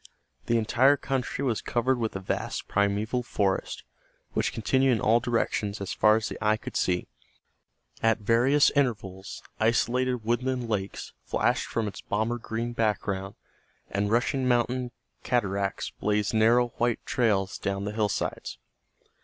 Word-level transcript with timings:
The 0.47 0.57
entire 0.57 0.97
country 0.97 1.45
was 1.45 1.61
covered 1.61 1.99
with 1.99 2.15
a 2.15 2.19
vast 2.19 2.67
primeval 2.67 3.21
forest 3.21 3.83
which 4.33 4.51
continued 4.51 4.93
in 4.93 4.99
all 4.99 5.19
directions 5.19 5.79
as 5.79 5.93
far 5.93 6.15
as 6.15 6.27
the 6.27 6.43
eye 6.43 6.57
could 6.57 6.75
see. 6.75 7.07
At 8.01 8.17
various 8.17 8.71
intervals 8.71 9.43
isolated 9.59 10.23
woodland 10.25 10.67
lakes 10.67 11.13
flashed 11.23 11.67
from 11.67 11.87
its 11.87 12.01
Bomber 12.01 12.39
green 12.39 12.73
background 12.73 13.35
and 13.91 14.09
rushing 14.09 14.47
mountain 14.47 14.89
cataracts 15.23 15.91
blazed 15.91 16.33
narrow 16.33 16.69
white 16.79 17.05
trails 17.05 17.59
down 17.59 17.83
the 17.85 17.91
hillsides. 17.93 18.57